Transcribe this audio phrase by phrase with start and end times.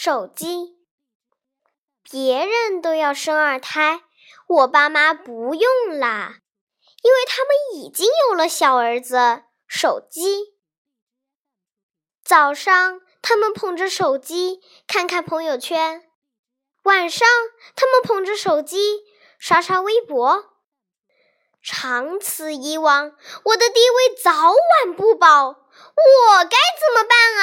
[0.00, 0.76] 手机。
[2.08, 4.04] 别人都要生二胎
[4.46, 6.36] 我爸妈不用啦
[7.02, 10.54] 因为他们已经有了小儿子手机。
[12.24, 16.08] 早上他们捧着手机看看朋友圈
[16.84, 17.26] 晚上
[17.74, 19.00] 他们捧着手机
[19.36, 20.58] 刷刷微博。
[21.60, 27.37] 长此以往我的地位早晚不保我该怎么办啊？